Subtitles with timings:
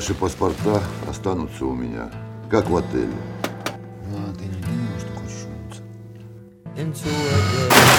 [0.00, 2.10] Ваши паспорта останутся у меня,
[2.50, 3.08] как в отеле.
[4.10, 5.82] Ну, а ты не думал, что хочешь вернуться?
[6.76, 7.96] into a day.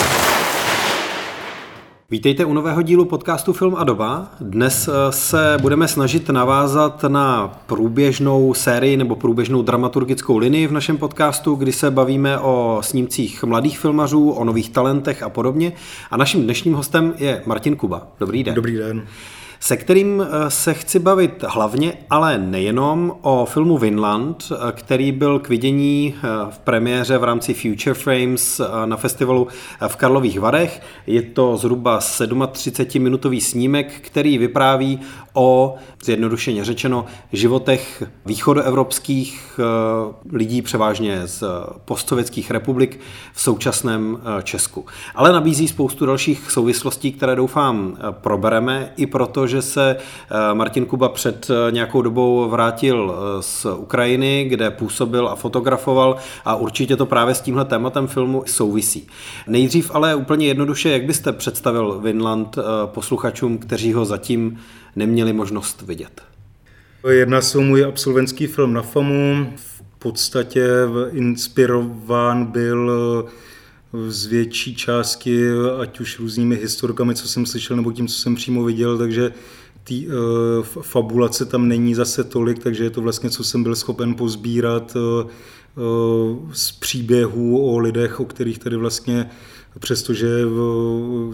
[2.09, 4.31] Vítejte u nového dílu podcastu Film a doba.
[4.41, 10.97] Dnes eh, se budeme snažit navázat na průběžnou sérii nebo průběžnou dramaturgickou linii v našem
[10.97, 15.73] podcastu, kdy se bavíme o snímcích mladých filmařů, o nových talentech a podobně.
[16.11, 18.07] A naším dnešním hostem je Martin Kuba.
[18.19, 18.55] Dobrý den.
[18.55, 19.07] Dobrý den
[19.62, 25.38] se kterým eh, se chci bavit hlavně, ale nejenom o filmu Vinland, eh, který byl
[25.38, 29.48] k vidění eh, v premiéře v rámci Future Frames na festivalu
[29.88, 30.82] v Karlových Varech.
[31.06, 35.00] Je to zhruba 37-minutový snímek, který vypráví
[35.34, 39.60] o, zjednodušeně řečeno, životech východoevropských
[40.32, 41.44] lidí převážně z
[41.84, 43.00] postsovětských republik
[43.32, 44.86] v současném Česku.
[45.14, 51.08] Ale nabízí spoustu dalších souvislostí, které doufám probereme i proto, že se eh, Martin Kuba
[51.08, 57.06] před eh, nějakou dobou vrátil eh, z Ukrajiny, kde působil a fotografoval a určitě to
[57.06, 59.06] právě s tímhle tématem filmu souvisí.
[59.46, 64.58] Nejdřív ale úplně jednoduše, jak byste představil Vinland posluchačům, kteří ho zatím
[64.96, 66.22] neměli možnost vidět?
[67.08, 69.52] Jedna se můj absolventský film na FAMu.
[69.56, 70.66] V podstatě
[71.12, 72.90] inspirován byl
[74.08, 75.46] z větší části,
[75.80, 79.32] ať už různými historkami, co jsem slyšel, nebo tím, co jsem přímo viděl, takže
[79.84, 80.12] tý, uh,
[80.64, 85.30] fabulace tam není zase tolik, takže je to vlastně, co jsem byl schopen pozbírat uh,
[86.52, 89.30] z příběhů o lidech, o kterých tady vlastně
[89.78, 90.28] přestože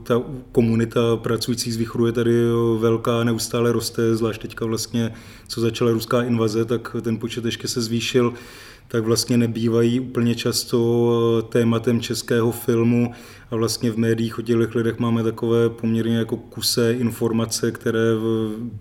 [0.03, 2.33] ta komunita pracujících z východu je tady
[2.79, 5.14] velká, neustále roste, zvlášť teďka vlastně,
[5.48, 8.34] co začala ruská invaze, tak ten počet ještě se zvýšil,
[8.89, 13.12] tak vlastně nebývají úplně často tématem českého filmu
[13.50, 18.08] a vlastně v médiích o těch lidech máme takové poměrně jako kusé informace, které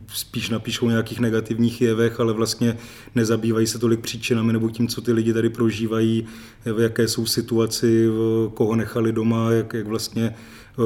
[0.07, 2.77] spíš napíšou o nějakých negativních jevech, ale vlastně
[3.15, 6.25] nezabývají se tolik příčinami nebo tím, co ty lidi tady prožívají,
[6.65, 8.07] v jaké jsou situaci,
[8.53, 10.35] koho nechali doma, jak, jak vlastně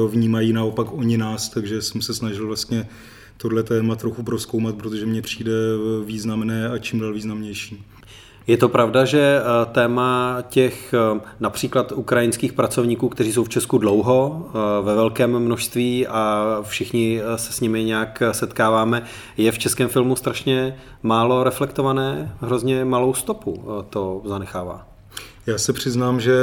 [0.08, 2.88] vnímají naopak oni nás, takže jsem se snažil vlastně
[3.36, 5.52] tohle téma trochu proskoumat, protože mně přijde
[6.04, 7.84] významné a čím dál významnější.
[8.46, 13.78] Je to pravda, že eh, téma těch eh, například ukrajinských pracovníků, kteří jsou v Česku
[13.78, 19.02] dlouho, eh, ve velkém množství a všichni se s nimi nějak setkáváme,
[19.36, 24.86] je v českém filmu strašně málo reflektované, hrozně malou stopu to zanechává?
[25.46, 26.34] Já se přiznám, že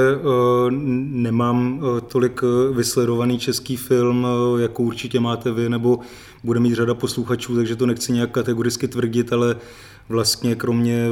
[0.69, 4.27] nemám tolik vysledovaný český film,
[4.57, 5.99] jako určitě máte vy, nebo
[6.43, 9.55] bude mít řada posluchačů, takže to nechci nějak kategoricky tvrdit, ale
[10.09, 11.11] vlastně kromě eh,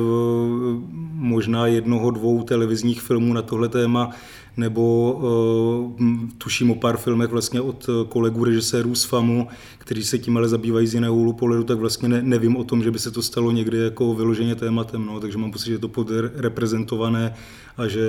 [1.13, 4.09] možná jednoho, dvou televizních filmů na tohle téma,
[4.57, 9.47] nebo uh, tuším o pár filmech vlastně od kolegů režisérů z FAMu,
[9.77, 12.83] kteří se tím ale zabývají z jiného úhlu pohledu, tak vlastně ne, nevím o tom,
[12.83, 15.79] že by se to stalo někdy jako vyloženě tématem, no, takže mám pocit, že je
[15.79, 17.33] to podreprezentované
[17.77, 18.01] a že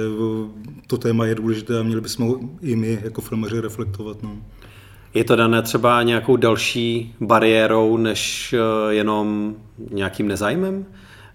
[0.86, 4.22] to téma je důležité a měli bychom i my jako filmaři reflektovat.
[4.22, 4.36] No.
[5.14, 9.54] Je to dané třeba nějakou další bariérou než eh, jenom
[9.90, 10.86] nějakým nezájmem?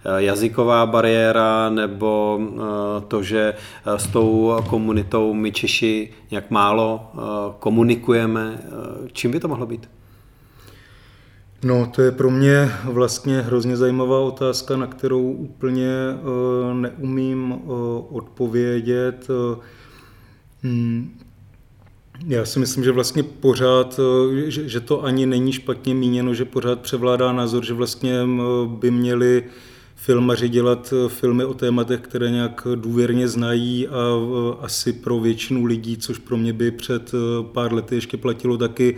[0.05, 2.61] Eh, jazyková bariéra nebo eh,
[3.07, 3.53] to, že
[3.85, 7.11] s tou komunitou my Češi nějak málo
[7.59, 8.59] komunikujeme.
[9.11, 9.89] Čím by to mohlo být?
[11.63, 15.89] No, to je pro mě vlastně hrozně zajímavá otázka, na kterou úplně
[16.73, 17.61] neumím
[18.09, 19.27] odpovědět.
[22.27, 23.99] Já si myslím, že vlastně pořád,
[24.47, 28.19] eh, že, to ani není špatně míněno, že pořád převládá názor, že vlastně
[28.65, 29.43] by měli
[29.95, 35.65] filmaři dělat eh, filmy o tématech, které nějak důvěrně znají a eh, asi pro většinu
[35.65, 38.97] lidí, což pro mě by před pár lety ještě platilo taky,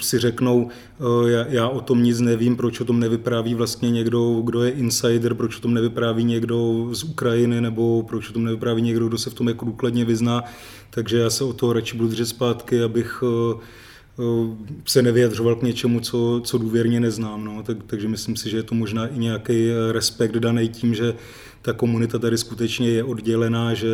[0.00, 0.68] si řeknou,
[1.26, 5.34] já, já o tom nic nevím, proč o tom nevypráví vlastně někdo, kdo je insider,
[5.34, 9.30] proč o tom nevypráví někdo z Ukrajiny, nebo proč o tom nevypráví někdo, kdo se
[9.30, 10.44] v tom jako důkladně vyzná.
[10.90, 13.22] Takže já se o toho radši budu držet zpátky, abych
[14.84, 17.44] se nevyjadřoval k něčemu, co, co důvěrně neznám.
[17.44, 17.62] No.
[17.62, 21.14] Tak, takže myslím si, že je to možná i nějaký respekt daný tím, že
[21.62, 23.88] ta komunita tady skutečně je oddělená, že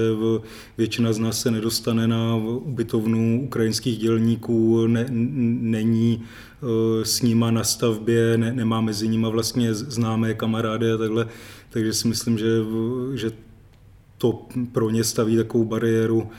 [0.78, 7.64] většina z nás se nedostane na ubytovnu ukrajinských dělníků, ne, není e, s nima na
[7.64, 11.28] stavbě, ne, nemá mezi nimi vlastně známé kamarády a takhle.
[11.70, 12.46] Takže si myslím, že,
[13.14, 13.32] že
[14.18, 16.30] to pro ně staví takovou bariéru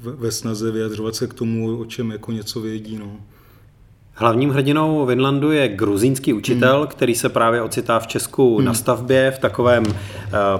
[0.00, 2.96] ve snaze vyjadřovat se k tomu, o čem jako něco vědí.
[2.96, 3.16] No.
[4.14, 6.86] Hlavním hrdinou Vinlandu je gruzínský učitel, hmm.
[6.86, 8.64] který se právě ocitá v Česku hmm.
[8.64, 9.92] na stavbě v takovém uh,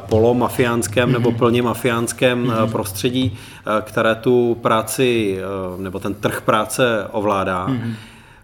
[0.08, 1.12] polomafiánském hmm.
[1.12, 2.64] nebo plně mafiánském hmm.
[2.64, 5.38] uh, prostředí, uh, které tu práci
[5.74, 7.64] uh, nebo ten trh práce ovládá.
[7.64, 7.94] Hmm.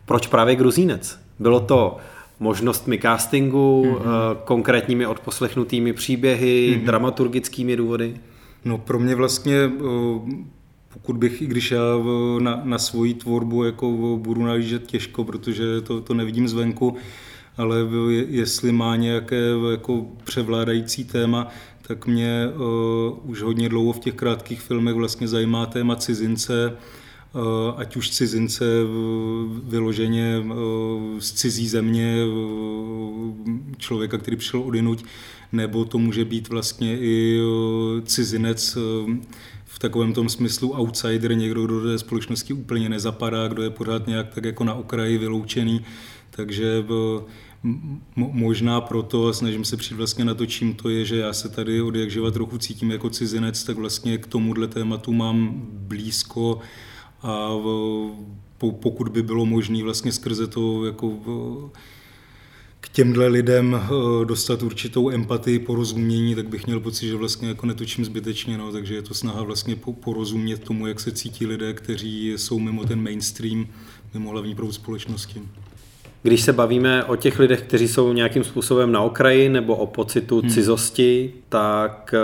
[0.07, 1.19] Proč právě gruzínec?
[1.39, 1.97] Bylo to
[2.41, 4.37] možnostmi castingu, mm-hmm.
[4.45, 6.85] konkrétními odposlechnutými příběhy, mm-hmm.
[6.85, 8.15] dramaturgickými důvody?
[8.65, 9.71] No pro mě vlastně,
[10.93, 11.83] pokud bych, i když já
[12.39, 16.97] na, na svoji tvorbu jako budu najíždět těžko, protože to, to nevidím zvenku,
[17.57, 17.77] ale
[18.29, 21.49] jestli má nějaké jako převládající téma,
[21.83, 26.77] tak mě uh, už hodně dlouho v těch krátkých filmech vlastně zajímá téma cizince,
[27.33, 27.43] uh,
[27.77, 28.65] ať už cizince
[29.65, 30.55] vyloženě uh,
[31.19, 33.35] z cizí země, uh,
[33.79, 35.05] člověka, který přišel odinuť,
[35.53, 39.11] nebo to může být vlastně i uh, cizinec uh,
[39.65, 44.07] v takovém tom smyslu outsider, někdo, kdo do té společnosti úplně nezapadá, kdo je pořád
[44.07, 45.85] nějak tak jako na okraji vyloučený.
[46.31, 47.23] Takže uh,
[48.17, 51.49] možná proto, a snažím se přijít vlastně na to, čím to je, že já se
[51.49, 56.59] tady od jak živa trochu cítím jako cizinec, tak vlastně k tomuhle tématu mám blízko
[57.23, 57.51] a
[58.59, 61.19] pokud by bylo možné vlastně skrze to jako
[62.83, 67.67] k těmhle lidem eh, dostat určitou empatii, porozumění, tak bych měl pocit, že vlastně jako
[67.67, 72.33] netočím zbytečně, no, takže je to snaha vlastně porozumět tomu, jak se cítí lidé, kteří
[72.37, 73.67] jsou mimo ten mainstream,
[74.15, 75.43] mimo hlavní proud společnosti.
[76.23, 80.41] Když se bavíme o těch lidech, kteří jsou nějakým způsobem na okraji nebo o pocitu
[80.41, 80.51] hmm.
[80.51, 82.15] cizosti, tak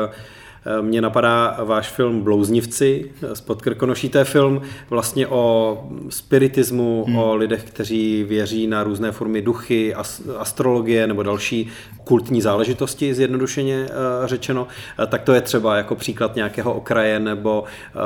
[0.67, 4.09] eh, mě napadá váš film Blouznivci z Podkrkonoší.
[4.09, 4.61] To je film
[4.91, 5.79] vlastně o
[6.09, 7.17] spiritismu, hmm.
[7.17, 9.95] o lidech, kteří věří na různé formy duchy,
[10.39, 11.69] astrologie nebo další
[12.05, 14.69] kultní záležitosti, zjednodušeně eh, řečeno,
[15.03, 17.65] eh, tak to je třeba jako příklad nějakého okraje nebo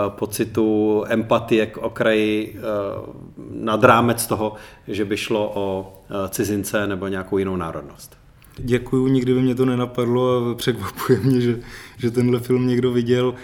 [0.08, 2.56] pocitu empatie k okraji
[3.50, 4.54] nad rámec toho,
[4.88, 5.92] že by šlo o
[6.28, 8.21] cizince nebo nějakou jinou národnost.
[8.58, 11.60] Děkuju, nikdy by mě to nenapadlo a překvapuje mě, že,
[11.98, 13.34] že tenhle film někdo viděl.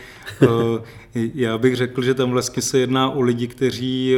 [1.35, 4.15] Já bych řekl, že tam vlastně se jedná o lidi, kteří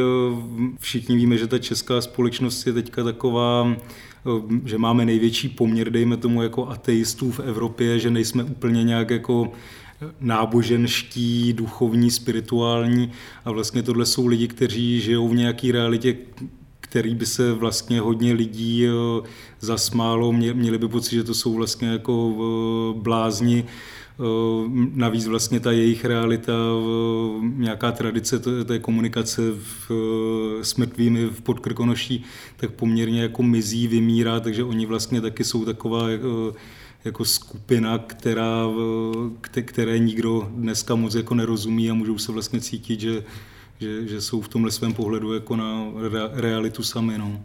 [0.79, 3.75] všichni víme, že ta česká společnost je teďka taková
[4.65, 9.51] že máme největší poměr, dejme tomu, jako ateistů v Evropě, že nejsme úplně nějak jako
[10.19, 13.11] náboženští, duchovní, spirituální
[13.45, 16.17] a vlastně tohle jsou lidi, kteří žijou v nějaké realitě,
[16.91, 18.85] který by se vlastně hodně lidí
[19.59, 22.33] zasmálo, měli by pocit, že to jsou vlastně jako
[22.97, 23.65] blázni,
[24.21, 26.53] Eh, navíc vlastně ta jejich realita,
[27.41, 32.23] nějaká tradice té komunikace v, eh, s mrtvými v Podkrkonoší,
[32.57, 36.09] tak poměrně jako mizí, vymírá, takže oni vlastně taky jsou taková
[37.05, 38.67] jako skupina, která,
[39.61, 43.23] které nikdo dneska moc jako nerozumí a můžou se vlastně cítit, že,
[43.81, 45.85] že, že jsou v tomhle svém pohledu jako na
[46.33, 47.17] realitu sami.
[47.17, 47.41] No.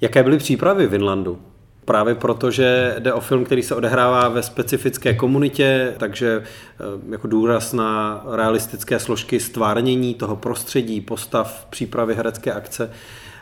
[0.00, 1.38] Jaké byly přípravy v Inlandu?
[1.84, 7.26] Právě proto, že jde o film, který se odehrává ve specifické komunitě, takže eh, jako
[7.26, 12.90] důraz na realistické složky stvárnění toho prostředí, postav, přípravy herecké akce.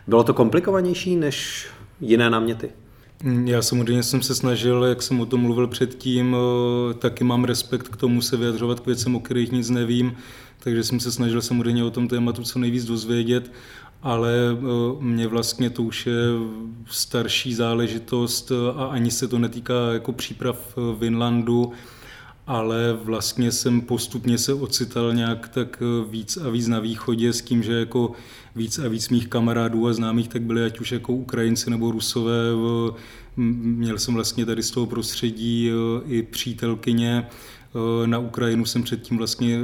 [0.06, 1.66] Bylo to komplikovanější než
[2.00, 2.70] jiné náměty?
[3.44, 6.36] Já samozřejmě jsem se snažil, jak jsem o tom mluvil předtím,
[6.90, 10.16] eh, taky mám respekt k tomu se vyjadřovat k věcem, o kterých nic nevím,
[10.64, 13.50] takže jsem se snažil samozřejmě o tom tématu co nejvíc dozvědět
[14.02, 14.56] ale eh,
[15.00, 16.14] mě vlastně to už je
[16.86, 21.72] starší záležitost a ani se to netýká jako příprav eh, v Inlandu,
[22.46, 27.62] ale vlastně jsem postupně se ocital nějak tak víc a víc na východě s tím,
[27.62, 28.12] že jako
[28.56, 32.34] víc a víc mých kamarádů a známých tak byli ať už jako Ukrajinci nebo Rusové.
[33.36, 35.70] Měl jsem vlastně tady z toho prostředí
[36.06, 37.26] i přítelkyně,
[38.06, 39.60] na Ukrajinu jsem předtím vlastně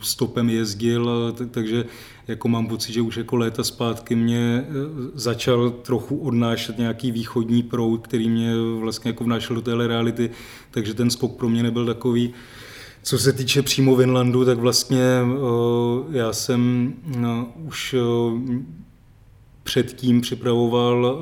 [0.00, 1.84] stopem jezdil, takže
[2.28, 4.72] jako mám pocit, že už jako léta zpátky mě eh,
[5.14, 10.30] začal trochu odnášet nějaký východní proud, který mě vlastně jako vnášel do téhle reality,
[10.70, 12.34] takže ten skok pro mě nebyl takový.
[13.02, 18.64] Co se týče přímo Vinlandu, tak vlastně eh, já jsem no, už eh,
[19.62, 21.20] předtím připravoval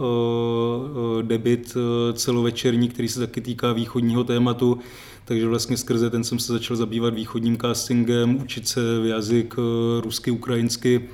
[1.22, 1.76] debit
[2.12, 4.78] celovečerní, který se taky týká východního tématu,
[5.24, 10.30] takže vlastně skrze ten jsem se začal zabývat východním castingem, učit se jazyk eh, rusky,
[10.30, 11.08] ukrajinsky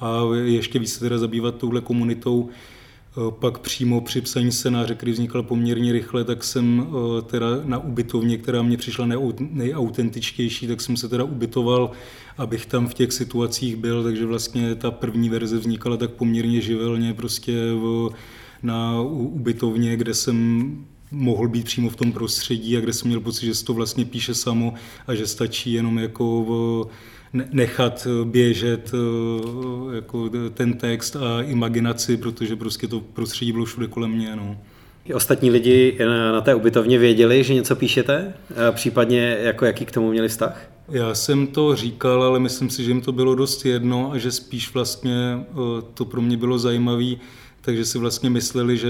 [0.00, 2.48] a ještě více teda zabývat touhle komunitou.
[2.48, 7.78] Eh, pak přímo při psaní scénáře, který vznikal poměrně rychle, tak jsem eh, teda na
[7.78, 11.90] ubytovně, která mě přišla nejautentičtější, tak jsem se teda ubytoval,
[12.38, 17.14] abych tam v těch situacích byl, takže vlastně ta první verze vznikala tak poměrně živelně
[17.14, 17.52] prostě
[18.62, 20.76] na ubytovně, kde jsem
[21.10, 24.04] mohl být přímo v tom prostředí a kde jsem měl pocit, že se to vlastně
[24.04, 24.74] píše samo
[25.06, 26.90] a že stačí jenom jako
[27.52, 28.92] nechat běžet
[29.94, 34.36] jako ten text a imaginaci, protože prostě to prostředí bylo všude kolem mě.
[34.36, 34.56] No.
[35.04, 35.98] I ostatní lidi
[36.32, 38.34] na té ubytovně věděli, že něco píšete?
[38.70, 40.70] Případně jako jaký k tomu měli vztah?
[40.88, 44.32] Já jsem to říkal, ale myslím si, že jim to bylo dost jedno a že
[44.32, 45.38] spíš vlastně
[45.94, 47.14] to pro mě bylo zajímavé
[47.60, 48.88] takže si vlastně mysleli, že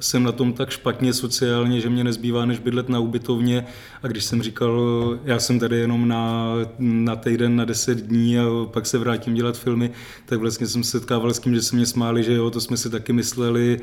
[0.00, 3.66] jsem na tom tak špatně sociálně, že mě nezbývá než bydlet na ubytovně.
[4.02, 4.80] A když jsem říkal,
[5.24, 9.58] já jsem tady jenom na, na týden, na deset dní a pak se vrátím dělat
[9.58, 9.90] filmy,
[10.26, 12.76] tak vlastně jsem se setkával s tím, že se mě smáli, že jo, to jsme
[12.76, 13.80] si taky mysleli,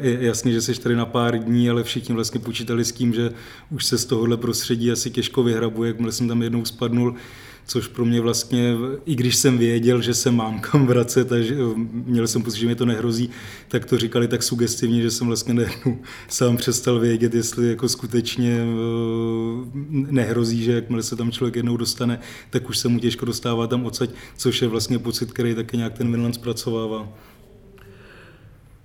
[0.00, 3.30] je jasně, že jsi tady na pár dní, ale všichni vlastně počítali s tím, že
[3.70, 7.14] už se z tohohle prostředí asi těžko vyhrabuje, jakmile jsem tam jednou spadnul,
[7.66, 8.74] což pro mě vlastně,
[9.06, 11.56] i když jsem věděl, že se mám kam vracet a že,
[11.92, 13.30] měl jsem pocit, že mi to nehrozí,
[13.68, 18.58] tak to říkali tak sugestivně, že jsem vlastně nejednou sám přestal vědět, jestli jako skutečně
[18.58, 23.66] eh, nehrozí, že jakmile se tam člověk jednou dostane, tak už se mu těžko dostává
[23.66, 27.08] tam odsaď, což je vlastně pocit, který taky nějak ten Vinland zpracovává.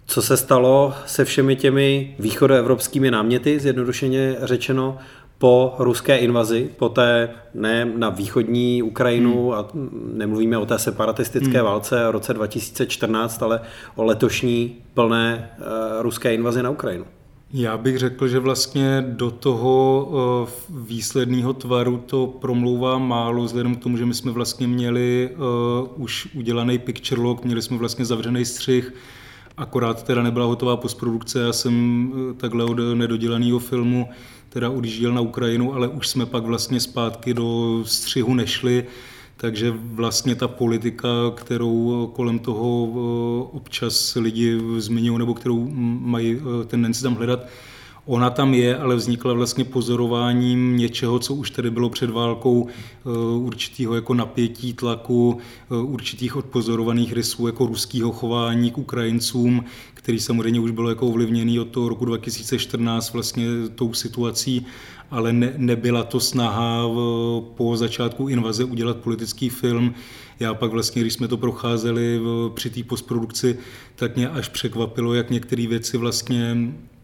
[0.10, 4.98] Co se stalo se všemi těmi východoevropskými náměty, zjednodušeně řečeno,
[5.38, 9.53] po ruské invazi, po té ne na východní Ukrajinu, hmm.
[9.53, 9.67] a
[10.13, 11.65] nemluvíme o té separatistické hmm.
[11.65, 13.62] válce v roce 2014, ale
[13.96, 15.65] o letošní plné uh,
[16.01, 17.06] ruské invazi na Ukrajinu.
[17.53, 20.08] Já bych řekl, že vlastně do toho
[20.70, 26.03] uh, výsledného tvaru to promlouvá málo, vzhledem k tomu, že my jsme vlastně měli uh,
[26.03, 28.94] už udělaný picture log, měli jsme vlastně zavřený střih,
[29.58, 34.10] akorát teda nebyla hotová postprodukce, já jsem takhle od nedodělaného filmu
[34.58, 38.86] teda odjížděl na Ukrajinu, ale už jsme pak vlastně zpátky do střihu nešli,
[39.38, 45.70] takže vlastně ta politika, kterou kolem toho eh, občas lidi zmiňují nebo kterou
[46.02, 47.40] mají eh, tendenci tam hledat,
[48.08, 53.10] Ona tam je, ale vznikla vlastně pozorováním něčeho, co už tady bylo před válkou, eh,
[53.36, 55.38] určitého jako napětí, tlaku,
[55.70, 61.68] určitých odpozorovaných rysů jako ruského chování k Ukrajincům, který samozřejmě už bylo jako ovlivněný od
[61.68, 63.46] toho roku 2014 vlastně
[63.76, 64.66] tou situací,
[65.12, 69.94] ale ne, nebyla to snaha v, po začátku invaze udělat politický film.
[70.40, 73.58] Já pak vlastně, když jsme to procházeli v, při té postprodukci,
[73.96, 76.97] tak mě až překvapilo, jak některé věci vlastně eh,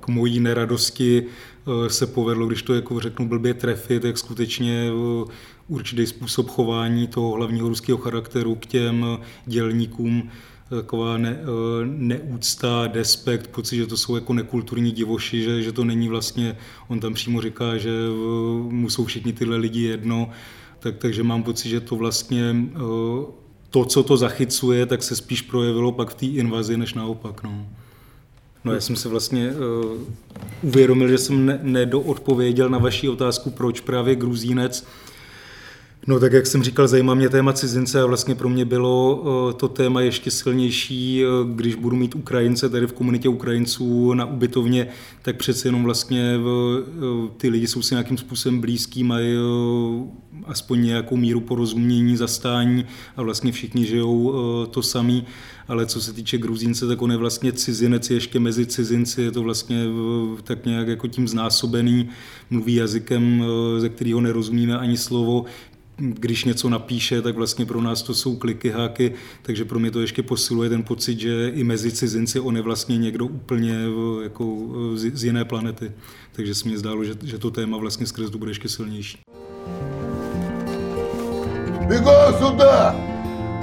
[0.00, 5.30] k mojí neradosti eh, se povedlo, když to jako řeknu blbě trefit, jak skutečně eh,
[5.68, 9.06] určitý způsob chování toho hlavního ruského charakteru k těm
[9.46, 10.30] dělníkům
[10.70, 15.84] taková ne, eh, neúcta, despekt, pocit, že to jsou jako nekulturní divoši, že, že to
[15.84, 16.56] není vlastně,
[16.88, 20.30] on tam přímo říká, že eh, mu jsou všichni tyhle lidi jedno,
[20.78, 22.78] tak, takže mám pocit, že to vlastně eh,
[23.70, 27.42] to, co to zachycuje, tak se spíš projevilo pak v té invazi, než naopak.
[27.42, 27.66] No.
[28.64, 30.00] No já jsem se vlastně uh,
[30.62, 34.86] uvědomil, že jsem ne, nedoodpověděl na vaši otázku, proč právě Gruzínec,
[36.06, 39.52] No tak jak jsem říkal, zajímá mě téma cizince a vlastně pro mě bylo eh,
[39.52, 44.86] to téma ještě silnější, eh, když budu mít Ukrajince tady v komunitě Ukrajinců na ubytovně,
[45.22, 49.36] tak přece jenom vlastně eh, ty lidi jsou si nějakým způsobem blízký, mají
[50.46, 54.32] aspoň nějakou míru porozumění, zastání a vlastně všichni žijou
[54.70, 55.24] to samý,
[55.68, 59.42] ale co se týče Gruzínce, tak on je vlastně cizinec, ještě mezi cizinci, je to
[59.42, 59.84] vlastně
[60.38, 62.08] eh, tak nějak jako tím znásobený,
[62.50, 65.44] mluví jazykem, eh, ze kterého nerozumíme ani slovo,
[65.96, 70.00] když něco napíše, tak vlastně pro nás to jsou kliky, háky, takže pro mě to
[70.00, 74.56] ještě posiluje ten pocit, že i mezi cizinci on je vlastně někdo úplně eh, jako
[74.94, 75.92] z, jiné planety.
[76.32, 79.18] Takže se mi zdálo, že, že to téma vlastně skrz tu bude ještě silnější.
[81.88, 83.13] Běgo, suda!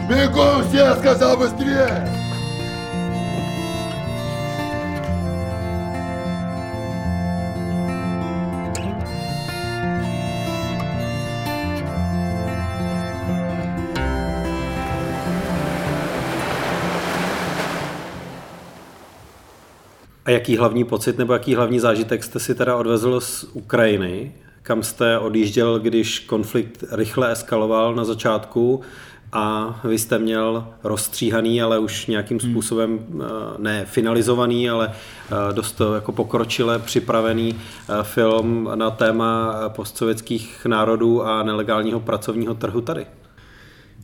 [0.09, 2.27] Бегом все, сказал быстрее!
[20.27, 24.35] A jaký hlavní pocit nebo jaký hlavní zážitek jste si teda odvezl z Ukrajiny?
[24.63, 28.81] Kam jste odjížděl, když konflikt rychle eskaloval na začátku
[29.34, 32.52] A vy jste měl rozstříhaný, ale už nějakým hmm.
[32.52, 33.24] způsobem eh,
[33.58, 41.44] ne finalizovaný, ale eh, dost jako pokročile připravený eh, film na téma postsovětských národů a
[41.44, 43.06] nelegálního pracovního trhu tady?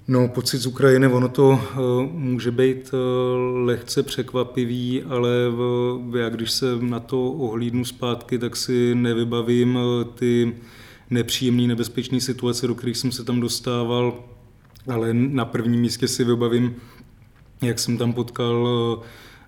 [0.10, 1.60] No, pocit z Ukrajiny, ono to uh,
[2.12, 3.00] může být uh,
[3.66, 9.80] lehce překvapivý, ale uh, já když se na to ohlídnu zpátky, tak si nevybavím
[10.16, 10.56] ty
[11.10, 14.14] nepříjemné, nebezpečné situace, do kterých jsem se tam dostával,
[14.88, 16.76] ale na prvním místě si vybavím,
[17.62, 18.68] jak jsem tam potkal
[18.98, 19.04] uh,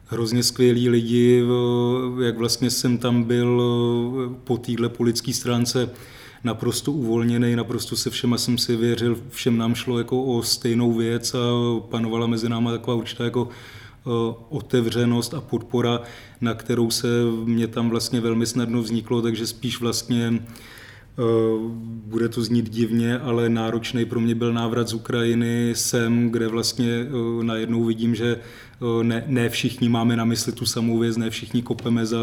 [0.06, 5.90] hrozně skvělí lidi, uh, jak vlastně jsem tam byl uh, po téhle politické stránce
[6.44, 11.34] naprosto uvolněný, naprosto se všema jsem si věřil, všem nám šlo jako o stejnou věc
[11.34, 11.40] a
[11.90, 13.50] panovala mezi náma taková určitá jako
[14.50, 16.02] otevřenost a podpora,
[16.42, 17.08] na kterou se
[17.46, 20.40] mě tam vlastně velmi snadno vzniklo, takže spíš vlastně
[21.82, 27.06] bude to znít divně, ale náročný pro mě byl návrat z Ukrajiny sem, kde vlastně
[27.42, 28.40] najednou vidím, že
[29.04, 32.20] ne, ne všichni máme na mysli tu samou věc, ne všichni kopeme za,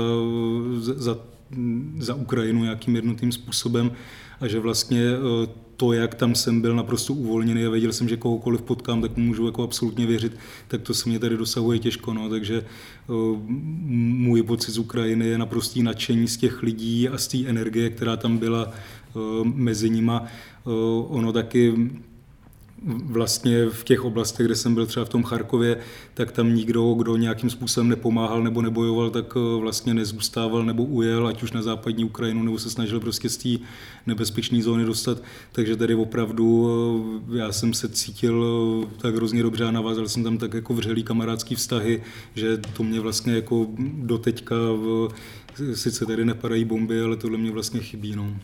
[0.80, 1.18] za,
[1.98, 3.92] za Ukrajinu nějakým jednotným způsobem
[4.40, 5.10] a že vlastně
[5.76, 9.24] to, jak tam jsem byl naprosto uvolněný a věděl jsem, že kohokoliv potkám, tak mu
[9.24, 10.36] můžu jako absolutně věřit,
[10.68, 12.14] tak to se mě tady dosahuje těžko.
[12.14, 12.28] No.
[12.28, 12.64] Takže
[13.06, 17.90] uh, můj pocit z Ukrajiny je naprostý nadšení z těch lidí a z té energie,
[17.90, 18.72] která tam byla
[19.14, 20.24] uh, mezi nima.
[20.64, 20.72] Uh,
[21.08, 21.90] ono taky
[22.86, 25.78] vlastně v těch oblastech, kde jsem byl třeba v tom Charkově,
[26.14, 31.26] tak tam nikdo, kdo nějakým způsobem nepomáhal nebo nebojoval, tak eh, vlastně nezůstával nebo ujel,
[31.26, 33.48] ať už na západní Ukrajinu, nebo se snažil prostě z té
[34.06, 35.22] nebezpečné zóny dostat.
[35.52, 36.70] Takže tady opravdu
[37.32, 38.44] eh, já jsem se cítil
[38.84, 42.02] eh, tak hrozně dobře a navázal jsem tam tak jako vřelý kamarádský vztahy,
[42.34, 44.56] že to mě vlastně jako doteďka
[45.74, 48.16] sice tady nepadají bomby, ale tohle mě vlastně chybí.
[48.16, 48.36] No.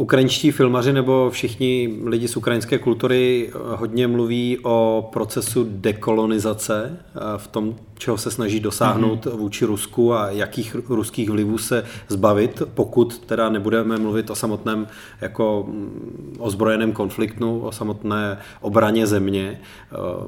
[0.00, 6.98] Ukrajinští filmaři nebo všichni lidi z ukrajinské kultury hodně mluví o procesu dekolonizace
[7.36, 9.36] v tom, čeho se snaží dosáhnout mm-hmm.
[9.36, 14.88] vůči Rusku a jakých ruských vlivů se zbavit, pokud teda nebudeme mluvit o samotném
[15.20, 19.58] jako mm, ozbrojeném konfliktu, o samotné obraně země e,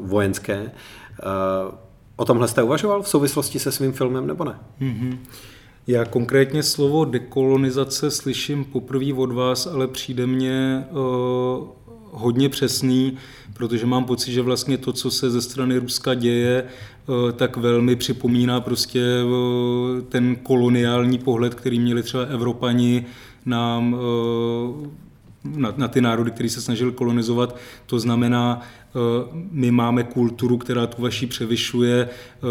[0.01, 0.73] vojenské.
[2.17, 4.59] O tomhle jste uvažoval v souvislosti se svým filmem nebo ne?
[4.81, 5.19] Mm-hmm.
[5.87, 11.69] Já konkrétně slovo dekolonizace slyším poprvé od vás, ale přijde mně uh,
[12.11, 13.19] hodně přesný,
[13.55, 16.65] protože mám pocit, že vlastně to, co se ze strany Ruska děje,
[17.07, 23.07] uh, tak velmi připomíná prostě uh, ten koloniální pohled, který měli třeba Evropani
[23.47, 23.83] na,
[25.45, 27.57] na, na ty národy, které se snažili kolonizovat.
[27.87, 28.63] To znamená,
[28.95, 32.47] Eh, my máme kulturu, která tu vaši převyšuje, eh,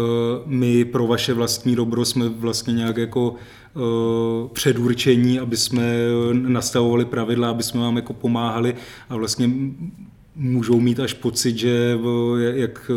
[0.46, 3.34] my pro vaše vlastní dobro jsme vlastně nějak jako
[3.76, 5.82] eh, předurčení, aby jsme
[6.32, 8.74] nastavovali pravidla, aby jsme vám jako pomáhali.
[9.08, 9.50] A vlastně
[10.36, 11.98] můžou mít až pocit, že
[12.54, 12.90] jak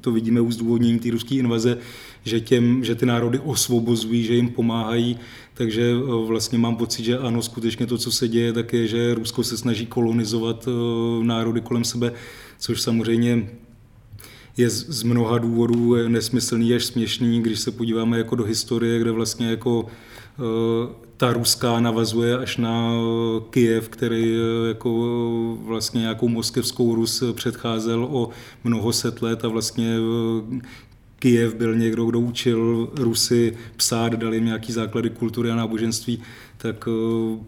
[0.00, 1.78] to vidíme u zdůvodnění té ruské invaze,
[2.24, 5.18] že, těm, že ty národy osvobozují, že jim pomáhají,
[5.56, 5.94] takže
[6.26, 9.56] vlastně mám pocit, že ano, skutečně to, co se děje, tak je, že Rusko se
[9.56, 10.68] snaží kolonizovat
[11.22, 12.12] národy kolem sebe
[12.58, 13.48] což samozřejmě
[14.56, 19.50] je z mnoha důvodů nesmyslný až směšný, když se podíváme jako do historie, kde vlastně
[19.50, 22.92] jako eh, ta ruská navazuje až na
[23.50, 28.30] Kijev, který eh, jako vlastně nějakou moskevskou Rus předcházel o
[28.64, 30.60] mnoho set let a vlastně eh,
[31.18, 36.22] Kijev byl někdo, kdo učil Rusy psát, dal jim nějaký základy kultury a náboženství,
[36.56, 36.88] tak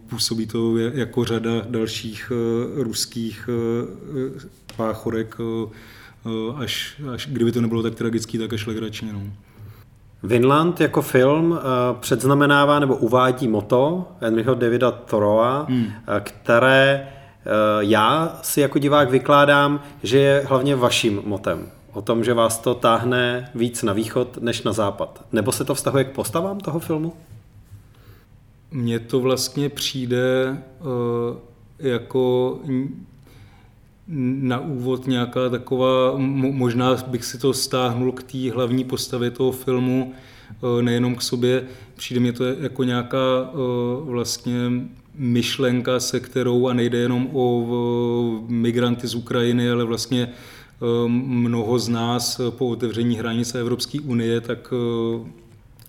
[0.09, 2.31] působí to jako řada dalších
[2.75, 3.49] ruských
[4.79, 5.69] páchorek, eh,
[6.25, 9.13] eh, až, až kdyby to nebylo tak tragický, tak až legračně.
[9.13, 9.21] No.
[10.23, 11.61] Vinland jako film eh,
[11.99, 15.87] předznamenává nebo uvádí moto Henryho Davida Thoreau, hmm.
[16.19, 17.07] které
[17.79, 21.67] já si jako divák vykládám, že je hlavně vaším motem.
[21.93, 25.25] O tom, že vás to táhne víc na východ než na západ.
[25.31, 27.13] Nebo se to vztahuje k postavám toho filmu?
[28.71, 31.37] Mně to vlastně přijde uh,
[31.79, 32.59] jako
[34.41, 40.13] na úvod nějaká taková, možná bych si to stáhnul k té hlavní postavě toho filmu,
[40.79, 41.63] e, nejenom k sobě,
[41.95, 43.55] přijde mě to jako nějaká e,
[44.03, 44.57] vlastně
[45.15, 50.29] myšlenka, se kterou, a nejde jenom o migranty z Ukrajiny, ale vlastně
[51.07, 54.73] mnoho z nás po otevření hranice Evropské unie, tak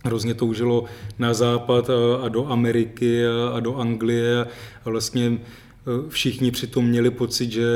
[0.05, 0.85] hrozně toužilo
[1.19, 1.91] na západ
[2.25, 4.47] a, do Ameriky a, do Anglie
[4.85, 5.39] a vlastně
[6.09, 7.67] všichni přitom měli pocit, že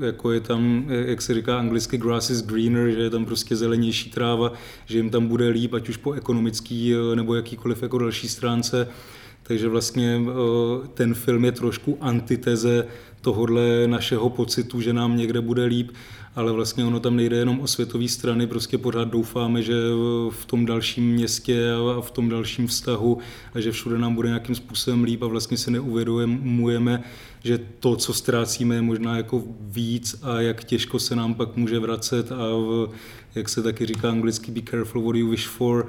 [0.00, 3.56] eh, jako je tam, jak se říká anglicky, grass is greener, že je tam prostě
[3.56, 4.52] zelenější tráva,
[4.86, 8.88] že jim tam bude líp, ať už po ekonomický eh, nebo jakýkoliv jako další stránce.
[9.42, 12.86] Takže vlastně eh, ten film je trošku antiteze
[13.20, 15.90] tohodle našeho pocitu, že nám někde bude líp
[16.36, 19.74] ale vlastně ono tam nejde jenom o světové strany, prostě pořád doufáme, že
[20.30, 23.18] v tom dalším městě a v tom dalším vztahu
[23.54, 27.02] a že všude nám bude nějakým způsobem líp a vlastně si neuvědomujeme,
[27.44, 31.78] že to, co ztrácíme, je možná jako víc a jak těžko se nám pak může
[31.78, 32.90] vracet a v,
[33.34, 35.88] jak se taky říká anglicky, be careful what you wish for,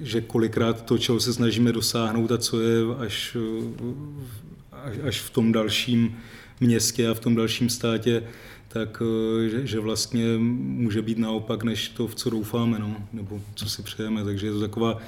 [0.00, 3.36] že kolikrát to, čeho se snažíme dosáhnout a co je až,
[4.72, 6.16] až, až v tom dalším
[6.60, 8.22] městě a v tom dalším státě,
[8.72, 13.40] tak eh, že, že vlastně může být naopak, než to, v co doufáme, no, nebo
[13.54, 14.24] co si přejeme.
[14.24, 14.98] Takže je to taková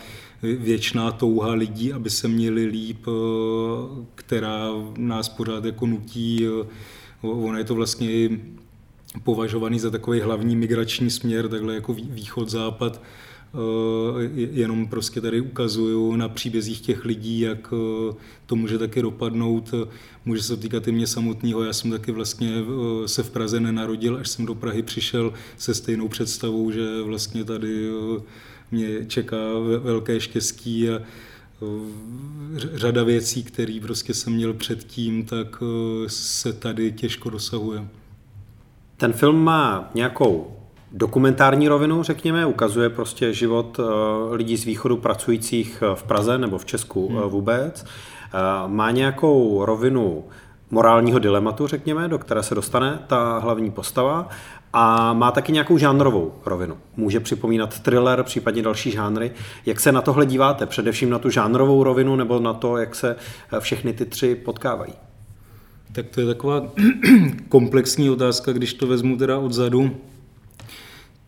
[0.43, 3.11] věčná touha lidí, aby se měli líp, eh,
[4.15, 6.47] která nás pořád jako nutí.
[6.47, 6.67] Eh,
[7.21, 8.31] ono je to vlastně
[9.23, 13.03] považovaný za takový hlavní migrační směr, takhle jako východ-západ,
[14.35, 17.75] jenom prostě tady ukazuju na příbězích těch lidí, jak
[18.47, 19.75] to může taky dopadnout.
[20.25, 21.65] Může se týkat i mě samotného.
[21.65, 22.65] Já jsem taky vlastně
[23.07, 27.91] se v Praze nenarodil, až jsem do Prahy přišel se stejnou představou, že vlastně tady
[28.71, 29.39] mě čeká
[29.83, 31.03] velké štěstí a
[32.75, 35.63] řada věcí, které prostě jsem měl předtím, tak
[36.07, 37.89] se tady těžko dosahuje.
[38.97, 40.57] Ten film má nějakou
[40.93, 46.59] dokumentární rovinu, řekněme, ukazuje prostě život eh, lidí z východu pracujících eh, v Praze nebo
[46.59, 47.19] v Česku hmm.
[47.19, 47.85] vůbec.
[48.67, 50.25] Má nějakou rovinu
[50.71, 54.29] morálního dilematu, řekněme, do které se dostane ta hlavní postava
[54.73, 56.77] a má taky nějakou žánrovou rovinu.
[56.97, 59.31] Může připomínat thriller, případně další žánry.
[59.67, 60.67] Jak se na tohle díváte?
[60.67, 63.17] Především na tu žánrovou rovinu nebo na to, jak se
[63.59, 64.93] všechny ty tři potkávají?
[65.93, 66.63] Tak to je taková
[67.49, 69.91] komplexní otázka, když to vezmu teda odzadu.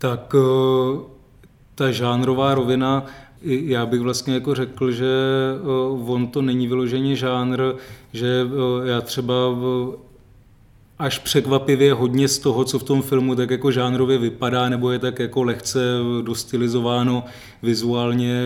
[0.05, 1.01] Tak eh,
[1.75, 3.07] ta žánrová rovina,
[3.43, 5.67] já bych vlastně jako řekl, že eh,
[6.07, 7.63] on to není vyloženě žánr,
[8.13, 9.35] že eh, já třeba
[10.99, 14.99] až překvapivě hodně z toho, co v tom filmu tak jako žánrově vypadá, nebo je
[14.99, 15.81] tak jako lehce
[16.23, 17.25] dostilizováno
[17.63, 18.43] vizuálně,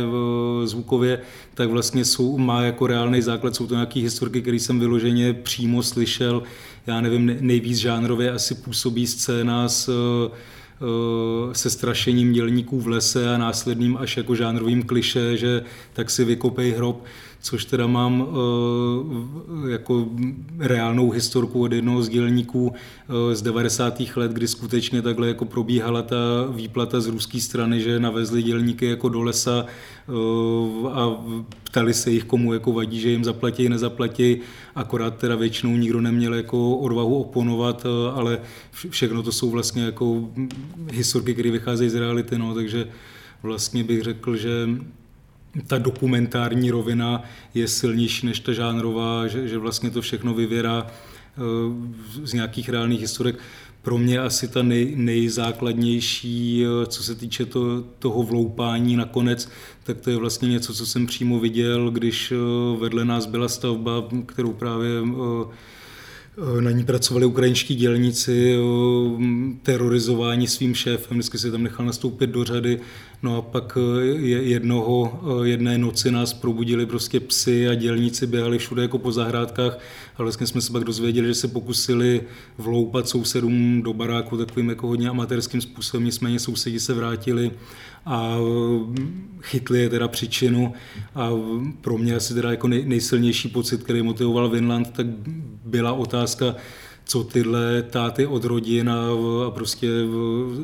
[0.65, 1.21] zvukově,
[1.55, 5.83] tak vlastně jsou, má jako reálný základ, jsou to nějaké historky, které jsem vyloženě přímo
[5.83, 6.43] slyšel.
[6.87, 9.91] Já nevím, nejvíc žánrově asi působí scéna s
[11.53, 15.63] se strašením dělníků v lese a následným až jako žánrovým kliše, že
[15.93, 17.05] tak si vykopej hrob,
[17.41, 20.07] což teda mám eh, jako
[20.59, 24.03] reálnou historku od jednoho z dělníků eh, z 90.
[24.17, 26.17] let, kdy skutečně takhle jako probíhala ta
[26.51, 29.67] výplata z ruské strany, že navezli dělníky jako do lesa
[30.93, 31.25] a
[31.65, 34.41] ptali se jich, komu jako vadí, že jim zaplatí, nezaplatí,
[34.75, 38.41] akorát teda většinou nikdo neměl jako odvahu oponovat, ale
[38.91, 40.29] všechno to jsou vlastně jako
[40.93, 42.89] historky, které vycházejí z reality, no, takže
[43.43, 44.69] vlastně bych řekl, že
[45.67, 47.23] ta dokumentární rovina
[47.55, 51.41] je silnější než ta žánrová, že, že vlastně to všechno vyvěrá eh,
[52.27, 53.39] z nějakých reálných historek.
[53.83, 59.49] Pro mě asi ta nej, nejzákladnější, eh, co se týče to, toho vloupání nakonec,
[59.85, 62.37] tak to je vlastně něco, co jsem přímo viděl, když eh,
[62.81, 64.91] vedle nás byla stavba, kterou právě
[66.61, 68.57] na ní pracovali ukrajinští dělníci,
[69.63, 72.81] terorizování svým šéfem, vždycky se tam nechal nastoupit do řady,
[73.23, 78.83] no a pak eh, jednoho, jedné noci nás probudili prostě psy a dělníci běhali všude
[78.83, 79.79] jako po zahrádkách
[80.17, 82.21] a vlastně jsme se pak dozvěděli, že se pokusili
[82.59, 87.51] vloupat sousedům do baráku takovým jako hodně amatérským způsobem, nicméně sousedi se vrátili
[88.07, 88.37] a
[89.43, 90.73] chytli je teda příčinu.
[91.15, 91.31] A
[91.81, 95.07] pro mě asi teda jako nejsilnější pocit, který motivoval Vinland, tak
[95.65, 96.57] byla otázka,
[97.05, 99.07] co tyhle táty od rodin a,
[99.47, 99.89] a prostě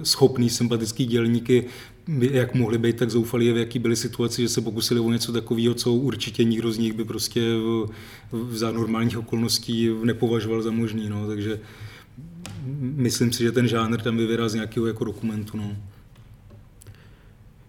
[0.03, 1.67] schopný, sympatický dělníky,
[2.09, 5.75] jak mohli být tak zoufalí v jaký byly situaci, že se pokusili o něco takového,
[5.75, 7.89] co určitě nikdo z nich by prostě v,
[8.33, 11.09] v, za normálních okolností nepovažoval za možný.
[11.09, 11.27] No.
[11.27, 11.61] Takže
[12.81, 15.57] myslím si, že ten žánr tam vyvěrá z nějakého jako dokumentu.
[15.57, 15.77] No.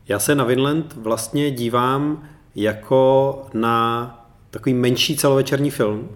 [0.07, 4.11] Já se na Vinland vlastně dívám jako na
[4.49, 6.09] takový menší celovečerní film,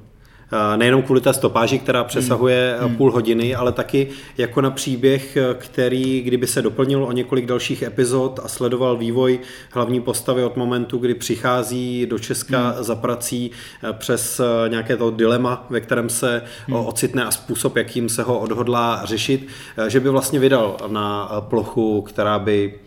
[0.76, 2.96] nejenom kvůli té stopáži, která přesahuje hmm.
[2.96, 4.08] půl hodiny, ale taky
[4.38, 9.40] jako na příběh, který kdyby se doplnil o několik dalších epizod a sledoval vývoj
[9.72, 12.84] hlavní postavy od momentu, kdy přichází do Česka hmm.
[12.84, 13.52] za prací
[13.84, 16.76] eh, přes eh, nějaké to dilema, ve kterém se hmm.
[16.76, 22.02] ocitne a způsob, jakým se ho odhodlá řešit, eh, že by vlastně vydal na plochu,
[22.02, 22.80] která by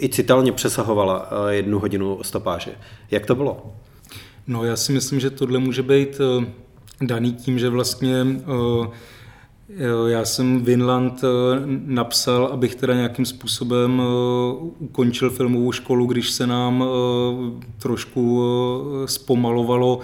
[0.00, 2.70] i citelně přesahovala jednu hodinu stopáže.
[3.10, 3.72] Jak to bylo?
[4.46, 6.20] No já si myslím, že tohle může být
[7.00, 8.26] daný tím, že vlastně
[9.70, 11.28] eh, já jsem Vinland eh,
[11.86, 14.04] napsal, abych teda nějakým způsobem eh,
[14.78, 16.84] ukončil filmovou školu, když se nám
[17.78, 18.42] trošku
[19.06, 20.00] zpomalovalo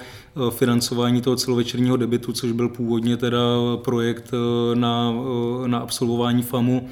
[0.51, 3.39] financování toho celovečerního debitu, což byl původně teda
[3.77, 4.31] projekt
[4.75, 5.15] na,
[5.67, 6.89] na absolvování FAMu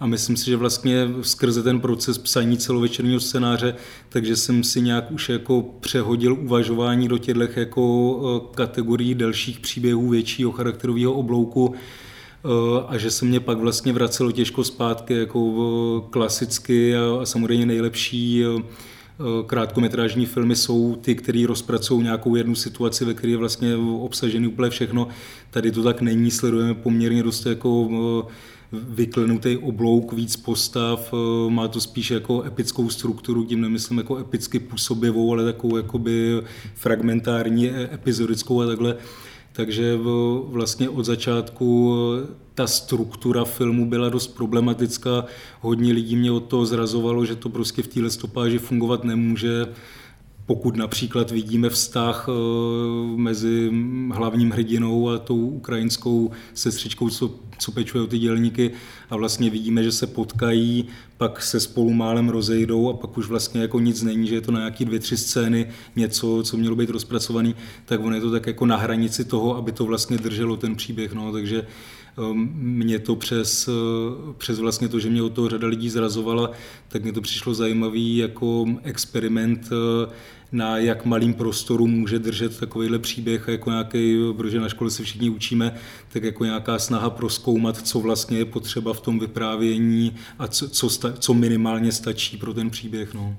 [0.00, 3.74] a myslím si, že vlastně skrze ten proces psaní celovečerního scénáře,
[4.08, 10.08] takže jsem si nějak už jako přehodil uvažování do těchto jako eh, kategorií delších příběhů
[10.08, 12.48] většího charakterového oblouku eh,
[12.88, 18.44] a že se mě pak vlastně vracelo těžko zpátky jako eh, klasicky a samozřejmě nejlepší
[19.46, 24.70] krátkometrážní filmy jsou ty, které rozpracují nějakou jednu situaci, ve které je vlastně obsažený úplně
[24.70, 25.08] všechno.
[25.50, 27.88] Tady to tak není, sledujeme poměrně dost jako
[28.88, 34.58] vyklenutý oblouk, víc postav, eh, má to spíš jako epickou strukturu, tím nemyslím jako epicky
[34.58, 36.42] působivou, ale takovou jakoby
[36.74, 38.96] fragmentární, e, epizodickou a takhle.
[39.52, 39.98] takže
[40.48, 41.94] vlastně od začátku
[42.54, 45.24] ta struktura filmu byla dost problematická.
[45.60, 49.66] Hodně lidí mě od toho zrazovalo, že to prostě v téhle stopáži fungovat nemůže
[50.46, 52.32] pokud například vidíme vztah eh,
[53.16, 53.70] mezi
[54.12, 58.70] hlavním hrdinou a tou ukrajinskou sestřičkou, co, co pečuje o ty dělníky
[59.10, 60.84] a vlastně vidíme, že se potkají,
[61.16, 64.52] pak se spolu málem rozejdou a pak už vlastně jako nic není, že je to
[64.52, 67.54] na nějaký dvě, tři scény něco, co mělo být rozpracovaný,
[67.84, 71.12] tak on je to tak jako na hranici toho, aby to vlastně drželo ten příběh,
[71.12, 71.66] no, takže
[72.54, 73.68] mě to přes,
[74.38, 76.50] přes vlastně to, že mě od toho řada lidí zrazovala,
[76.88, 80.12] tak mě to přišlo zajímavý jako experiment eh,
[80.52, 85.30] na jak malým prostoru může držet takovýhle příběh, jako nějaký, protože na škole se všichni
[85.30, 85.74] učíme,
[86.12, 90.90] tak jako nějaká snaha proskoumat, co vlastně je potřeba v tom vyprávění a co, co,
[90.90, 93.14] sta, co minimálně stačí pro ten příběh.
[93.14, 93.36] No.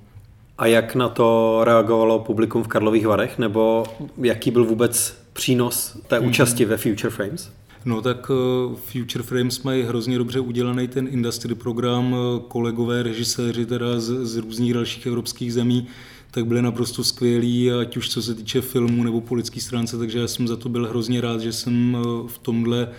[0.57, 3.83] A jak na to reagovalo publikum v Karlových Varech, nebo
[4.17, 6.27] jaký byl vůbec přínos té hmm.
[6.27, 7.51] účasti ve Future Frames?
[7.85, 13.65] No tak eh, Future Frames mají hrozně dobře udělaný ten industry program, eh, kolegové, režiséři
[13.65, 15.87] teda z, z různých dalších evropských zemí,
[16.31, 20.19] tak byli naprosto skvělí, ať už co se týče filmu nebo po lidské stránce, takže
[20.19, 22.89] já jsem za to byl hrozně rád, že jsem eh, v tomhle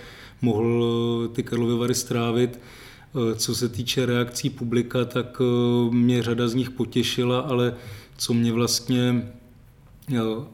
[0.43, 2.61] mohl ty Karlovy Vary strávit.
[3.37, 5.43] Co se týče reakcí publika, tak
[5.91, 7.75] mě řada z nich potěšila, ale
[8.17, 9.33] co mě vlastně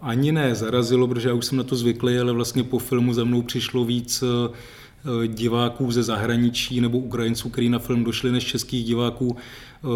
[0.00, 3.24] ani ne zarazilo, protože já už jsem na to zvyklý, ale vlastně po filmu za
[3.24, 8.84] mnou přišlo víc eh, diváků ze zahraničí nebo Ukrajinců, kteří na film došli, než českých
[8.84, 9.86] diváků, eh,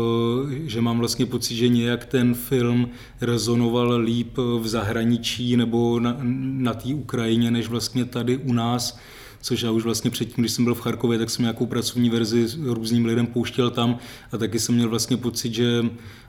[0.69, 2.89] že mám vlastně pocit, že nějak ten film
[3.21, 8.99] rezonoval líp v zahraničí nebo na, na té Ukrajině, než vlastně tady u nás
[9.43, 12.47] což já už vlastně předtím, když jsem byl v Charkově, tak jsem nějakou pracovní verzi
[12.63, 13.99] různým lidem pouštěl tam
[14.33, 16.26] a taky jsem měl vlastně pocit, že Eh,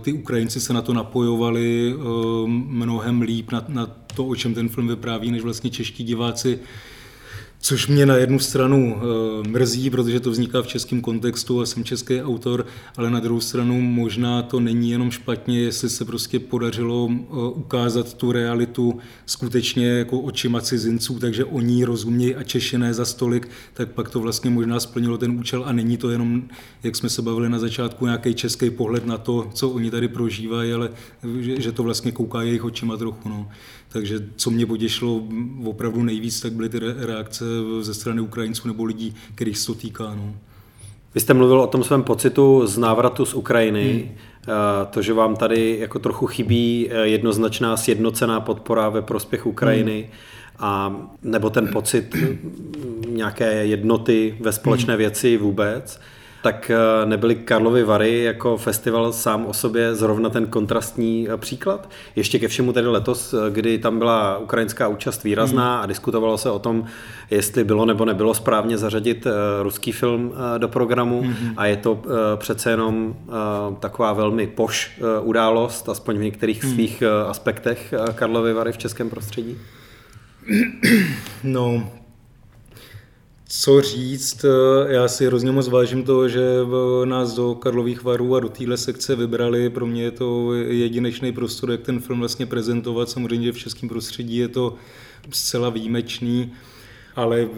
[0.00, 2.02] ty Ukrajinci se na to napojovali eh,
[2.46, 6.58] mnohem líp na, na to, o čem ten film vypráví, než vlastně čeští diváci.
[7.62, 11.84] Což mě na jednu stranu eh, mrzí, protože to vzniká v českém kontextu a jsem
[11.84, 17.10] český autor, ale na druhou stranu možná to není jenom špatně, jestli se prostě podařilo
[17.54, 23.90] ukázat tu realitu skutečně jako očima cizinců, takže oni rozumějí a češené za stolik, tak
[23.90, 26.42] pak to vlastně možná splnilo ten účel a není to jenom,
[26.82, 30.72] jak jsme se bavili na začátku, nějaký český pohled na to, co oni tady prožívají,
[30.72, 30.90] ale
[31.40, 33.28] že, že to vlastně kouká jejich očima trochu.
[33.28, 33.48] No.
[33.92, 35.22] Takže co mě potěšilo
[35.64, 37.44] opravdu nejvíc, tak byly ty reakce
[37.80, 40.14] ze strany Ukrajinců nebo lidí, kterých se to týká.
[40.14, 40.34] No.
[41.14, 44.16] Vy jste mluvil o tom svém pocitu z návratu z Ukrajiny, hmm.
[44.48, 50.00] Eh, to, že vám tady jako trochu chybí eh, jednoznačná sjednocená podpora ve prospěch Ukrajiny,
[50.00, 50.10] hmm.
[50.58, 52.16] a nebo ten pocit
[53.08, 54.98] nějaké jednoty ve společné hmm.
[54.98, 56.00] věci vůbec
[56.42, 61.90] tak eh, nebyly Karlovy Vary jako festival sám o sobě zrovna ten kontrastní eh, příklad?
[62.16, 65.82] Ještě ke všemu tedy letos, eh, kdy tam byla ukrajinská účast výrazná hmm.
[65.82, 66.84] a diskutovalo se o tom,
[67.30, 69.26] jestli bylo nebo nebylo správně zařadit
[69.62, 71.54] ruský film do programu hmm.
[71.56, 72.02] a je to
[72.36, 73.16] přece jenom
[73.80, 76.72] taková velmi poš událost, aspoň v některých hmm.
[76.72, 79.58] svých aspektech Karlovy Vary v českém prostředí?
[81.44, 81.90] No,
[83.52, 84.44] co říct,
[84.88, 86.40] já si hrozně moc vážím toho, že
[87.04, 89.70] nás do Karlových varů a do téhle sekce vybrali.
[89.70, 93.10] Pro mě je to jedinečný prostor, jak ten film vlastně prezentovat.
[93.10, 94.74] Samozřejmě v českém prostředí je to
[95.30, 96.52] zcela výjimečný,
[97.16, 97.48] ale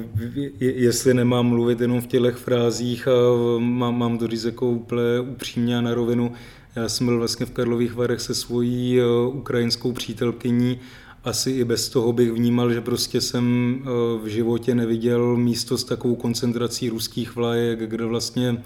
[0.61, 3.12] jestli nemám mluvit jenom v těchto frázích a
[3.59, 6.33] mám, mám to říct jako úplně upřímně a na rovinu,
[6.76, 10.81] já jsem byl vlastně v Karlových Varech se svojí eh, ukrajinskou přítelkyní
[11.25, 13.85] asi i bez toho bych vnímal, že prostě jsem eh,
[14.23, 18.57] v životě neviděl místo s takovou koncentrací ruských vlajek, kde vlastně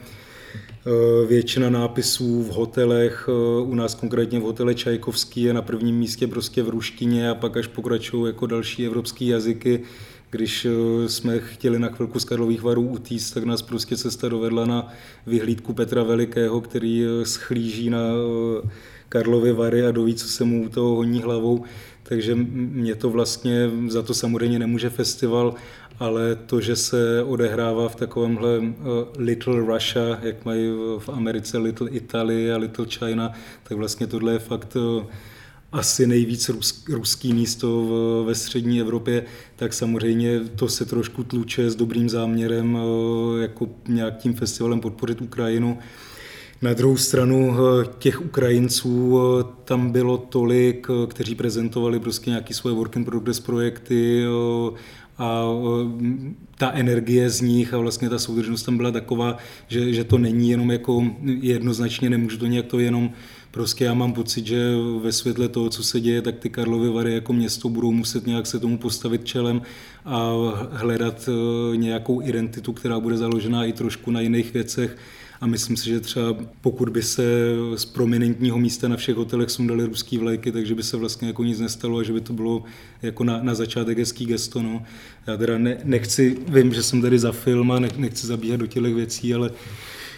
[0.87, 5.97] eh, většina nápisů v hotelech, eh, u nás konkrétně v hotele Čajkovský je na prvním
[5.97, 9.83] místě prostě v ruštině a pak až pokračují jako další evropské jazyky.
[10.31, 10.67] Když
[11.07, 14.93] jsme chtěli na chvilku z Karlových varů utíct, tak nás prostě cesta dovedla na
[15.27, 18.01] vyhlídku Petra Velikého, který schlíží na
[19.09, 21.65] Karlovy Vary a doví, co se mu u toho honí hlavou.
[22.09, 25.55] Takže mě to vlastně, za to samozřejmě nemůže festival,
[25.99, 28.67] ale to, že se odehrává v takovémhle uh,
[29.19, 34.39] Little Russia, jak mají v Americe Little Italy a Little China, tak vlastně tohle je
[34.39, 35.05] fakt uh,
[35.73, 36.51] asi nejvíc
[36.89, 37.87] ruský místo
[38.27, 39.25] ve střední Evropě,
[39.57, 45.79] tak samozřejmě to se trošku tluče s dobrým záměrem uh, jako nějakým festivalem podpořit Ukrajinu.
[46.63, 52.55] Na druhou stranu eh, těch Ukrajinců eh, tam bylo tolik, eh, kteří prezentovali prostě nějaké
[52.55, 54.25] svoje work in progress projekty
[55.19, 55.45] a
[56.59, 59.37] ta energie z nich a vlastně ta soudržnost tam byla taková,
[59.69, 61.05] že, že to není jenom jako
[61.41, 63.11] jednoznačně, nemůžu to nějak to jenom
[63.51, 67.15] Prostě já mám pocit, že ve světle toho, co se děje, tak ty Karlovy Vary
[67.15, 69.63] jako město budou muset nějak se tomu postavit čelem
[70.05, 70.33] a
[70.71, 71.29] hledat
[71.77, 74.97] nějakou identitu, která bude založená i trošku na jiných věcech.
[75.41, 77.23] A myslím si, že třeba pokud by se
[77.77, 81.61] z prominentního místa na všech hotelech sundali ruský vlajky, takže by se vlastně jako nic
[81.61, 82.65] nestalo a že by to bylo
[83.03, 84.63] jako na, na začátek hezký gesto.
[84.63, 84.83] No.
[85.27, 88.67] Já teda ne, nechci, vím, že jsem tady za film a ne, nechci zabíhat do
[88.67, 89.51] těch věcí, ale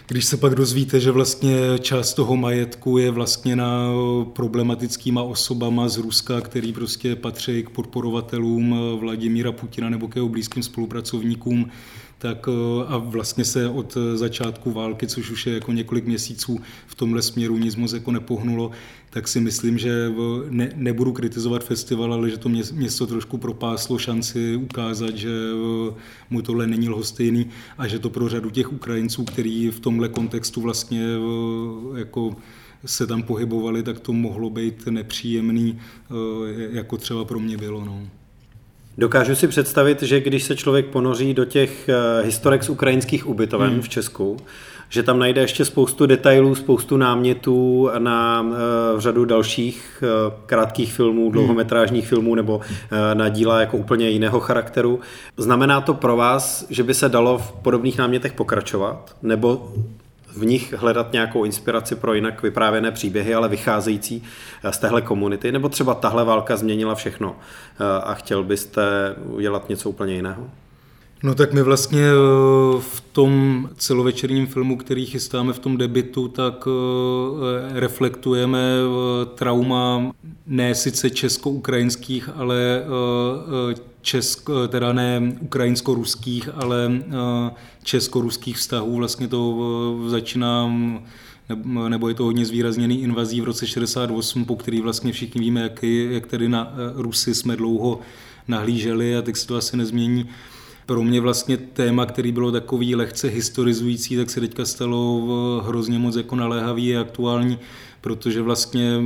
[0.08, 3.90] když se pak dozvíte, že vlastně část toho majetku je vlastně na
[4.32, 10.62] problematickýma osobama z Ruska, který prostě patří k podporovatelům Vladimíra Putina nebo k jeho blízkým
[10.62, 11.70] spolupracovníkům,
[12.18, 16.94] tak eh, a vlastně se od začátku války, což už je jako několik měsíců v
[16.94, 18.70] tomhle směru nic moc jako nepohnulo,
[19.10, 20.12] tak si myslím, že
[20.50, 25.30] ne, nebudu kritizovat festival, ale že to město trošku propáslo šanci ukázat, že
[26.30, 27.46] mu tohle není lhostejný
[27.78, 31.04] a že to pro řadu těch Ukrajinců, který v tomhle kontextu vlastně
[31.96, 32.36] jako
[32.84, 35.80] se tam pohybovali, tak to mohlo být nepříjemný,
[36.70, 37.84] jako třeba pro mě bylo.
[37.84, 38.08] No.
[38.98, 43.70] Dokážu si představit, že když se člověk ponoří do těch eh, historek z ukrajinských ubytoven
[43.70, 43.82] hmm.
[43.82, 44.36] v Česku,
[44.88, 48.56] že tam najde ještě spoustu detailů, spoustu námětů na uh,
[49.00, 51.32] řadu dalších uh, krátkých filmů, hmm.
[51.32, 52.64] dlouhometrážních filmů nebo uh,
[53.14, 55.00] na díla jako úplně jiného charakteru.
[55.36, 59.16] Znamená to pro vás, že by se dalo v podobných námětech pokračovat?
[59.22, 59.72] Nebo
[60.36, 64.22] v nich hledat nějakou inspiraci pro jinak vyprávěné příběhy, ale vycházející
[64.70, 67.36] z téhle komunity, nebo třeba tahle válka změnila všechno
[68.02, 68.82] a chtěl byste
[69.24, 70.50] udělat něco úplně jiného?
[71.22, 76.68] No tak my vlastně eh, v tom celovečerním filmu, který chystáme v tom debitu, tak
[76.68, 80.12] eh, reflektujeme eh, trauma
[80.46, 82.84] ne sice česko-ukrajinských, ale
[84.08, 86.90] česko, teda ne ukrajinsko-ruských, ale
[87.82, 88.96] česko-ruských vztahů.
[88.96, 90.72] Vlastně to začíná
[91.88, 95.82] nebo je to hodně zvýrazněný invazí v roce 68, po který vlastně všichni víme, jak,
[96.10, 98.00] jak tedy na Rusy jsme dlouho
[98.48, 100.28] nahlíželi a teď se to asi nezmění
[100.86, 106.16] pro mě vlastně téma, který bylo takový lehce historizující, tak se teďka stalo hrozně moc
[106.16, 107.58] jako naléhavý a aktuální,
[108.00, 109.00] protože vlastně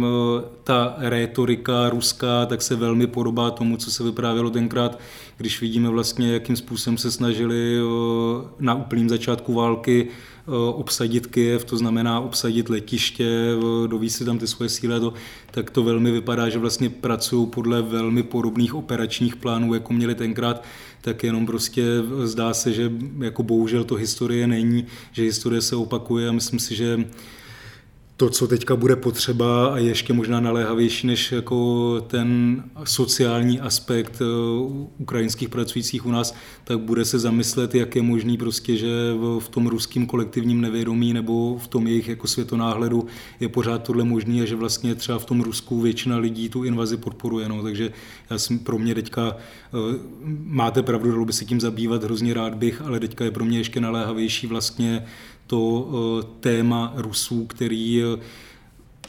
[0.65, 4.99] ta rétorika ruská tak se velmi podobá tomu, co se vyprávělo tenkrát,
[5.37, 7.79] když vidíme vlastně, jakým způsobem se snažili
[8.59, 10.09] na úplném začátku války
[10.75, 13.51] obsadit Kyjev, to znamená obsadit letiště,
[13.87, 15.13] dovíst si tam ty svoje síly, to,
[15.51, 20.65] tak to velmi vypadá, že vlastně pracují podle velmi podobných operačních plánů, jako měli tenkrát.
[21.01, 21.85] Tak jenom prostě
[22.25, 26.77] zdá se, že jako bohužel to historie není, že historie se opakuje a myslím si,
[26.77, 27.05] že
[28.17, 34.25] to, co teďka bude potřeba a ještě možná naléhavější než jako ten sociální aspekt eh,
[34.99, 38.89] ukrajinských pracujících u nás, tak bude se zamyslet, jak je možný prostě, že
[39.39, 43.07] v tom ruském kolektivním nevědomí nebo v tom jejich jako světonáhledu
[43.41, 46.97] je pořád tohle možný a že vlastně třeba v tom Rusku většina lidí tu invazi
[46.97, 47.49] podporuje.
[47.49, 47.63] No.
[47.63, 47.93] Takže
[48.31, 49.99] já jsem pro mě teďka, eh,
[50.45, 53.59] máte pravdu, dalo by se tím zabývat, hrozně rád bych, ale teďka je pro mě
[53.59, 55.05] ještě naléhavější vlastně
[55.53, 58.03] to eh, téma Rusů, který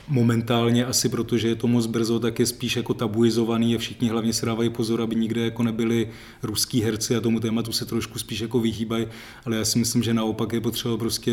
[0.08, 4.34] momentálně asi protože je to moc brzo, tak je spíš jako tabuizovaný a všichni hlavně
[4.34, 6.10] si dávají pozor, aby nikde jako nebyli
[6.44, 9.08] ruský herci a tomu tématu se trošku spíš jako vyhýbají,
[9.46, 11.32] ale já si myslím, že naopak je potřeba prostě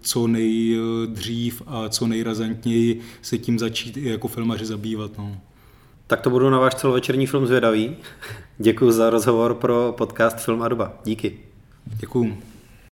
[0.00, 5.18] co nejdřív a co nejrazantněji se tím začít i jako filmaři zabývat.
[5.18, 5.40] No.
[6.06, 7.96] Tak to budu na váš celovečerní film zvědavý.
[8.58, 10.98] Děkuji za rozhovor pro podcast Film a doba.
[11.04, 11.38] Díky.
[12.00, 12.57] Děkuji.